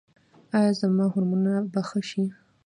[0.57, 2.25] ایا زما هورمونونه به ښه شي؟